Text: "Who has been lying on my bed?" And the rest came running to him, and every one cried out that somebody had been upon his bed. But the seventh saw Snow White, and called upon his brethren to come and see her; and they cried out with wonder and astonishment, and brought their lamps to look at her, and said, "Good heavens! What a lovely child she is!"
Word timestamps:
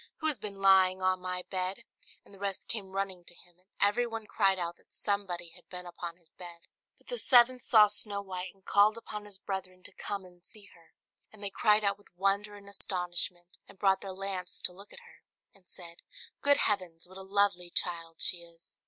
"Who 0.17 0.25
has 0.25 0.39
been 0.39 0.55
lying 0.55 1.03
on 1.03 1.21
my 1.21 1.43
bed?" 1.51 1.83
And 2.25 2.33
the 2.33 2.39
rest 2.39 2.67
came 2.67 2.89
running 2.95 3.23
to 3.23 3.35
him, 3.35 3.59
and 3.59 3.69
every 3.79 4.07
one 4.07 4.25
cried 4.25 4.57
out 4.57 4.77
that 4.77 4.91
somebody 4.91 5.49
had 5.49 5.69
been 5.69 5.85
upon 5.85 6.17
his 6.17 6.31
bed. 6.31 6.61
But 6.97 7.05
the 7.09 7.19
seventh 7.19 7.61
saw 7.61 7.85
Snow 7.85 8.19
White, 8.23 8.51
and 8.55 8.65
called 8.65 8.97
upon 8.97 9.25
his 9.25 9.37
brethren 9.37 9.83
to 9.83 9.91
come 9.91 10.25
and 10.25 10.43
see 10.43 10.65
her; 10.73 10.95
and 11.31 11.43
they 11.43 11.51
cried 11.51 11.83
out 11.83 11.99
with 11.99 12.07
wonder 12.15 12.55
and 12.55 12.67
astonishment, 12.67 13.59
and 13.67 13.77
brought 13.77 14.01
their 14.01 14.11
lamps 14.11 14.59
to 14.61 14.73
look 14.73 14.91
at 14.91 15.01
her, 15.01 15.21
and 15.53 15.69
said, 15.69 15.97
"Good 16.41 16.57
heavens! 16.57 17.07
What 17.07 17.19
a 17.19 17.21
lovely 17.21 17.69
child 17.69 18.19
she 18.21 18.37
is!" 18.41 18.79